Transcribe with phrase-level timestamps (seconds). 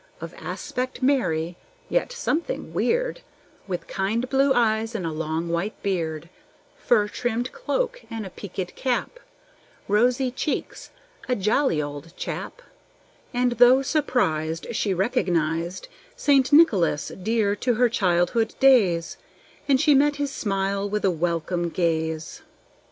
[0.19, 1.57] Of aspect merry,
[1.87, 3.21] yet something weird,
[3.67, 6.27] With kind blue eyes and a long white beard,
[6.75, 9.19] Fur trimmed cloak, and a peakèd cap,
[9.87, 10.89] Rosy cheeks,
[11.29, 12.63] a jolly old chap;
[13.31, 16.51] And, though surprised, she recognized St.
[16.51, 19.17] Nicholas, dear to her childhood days,
[19.67, 22.41] And she met his smile with a welcome gaze.